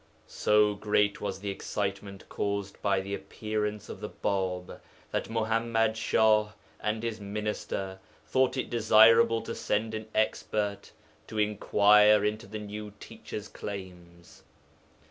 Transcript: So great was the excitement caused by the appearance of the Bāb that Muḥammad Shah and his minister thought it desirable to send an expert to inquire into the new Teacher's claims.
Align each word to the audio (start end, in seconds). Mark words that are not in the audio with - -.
So 0.25 0.73
great 0.73 1.21
was 1.21 1.41
the 1.41 1.51
excitement 1.51 2.27
caused 2.27 2.81
by 2.81 3.01
the 3.01 3.13
appearance 3.13 3.87
of 3.87 3.99
the 3.99 4.09
Bāb 4.09 4.79
that 5.11 5.25
Muḥammad 5.29 5.95
Shah 5.95 6.53
and 6.79 7.03
his 7.03 7.21
minister 7.21 7.99
thought 8.25 8.57
it 8.57 8.71
desirable 8.71 9.43
to 9.43 9.53
send 9.53 9.93
an 9.93 10.07
expert 10.15 10.91
to 11.27 11.37
inquire 11.37 12.25
into 12.25 12.47
the 12.47 12.57
new 12.57 12.93
Teacher's 12.99 13.47
claims. 13.47 14.41